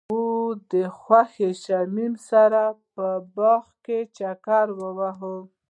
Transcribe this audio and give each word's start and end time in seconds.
هغوی 0.09 0.59
د 0.73 0.73
خوښ 0.99 1.31
شمیم 1.63 2.13
سره 2.29 2.61
په 2.93 3.07
باغ 3.35 3.63
کې 3.85 3.99
چکر 4.17 4.65
وواهه. 4.79 5.35